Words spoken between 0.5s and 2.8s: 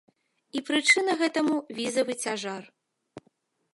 І прычына гэтаму візавы цяжар.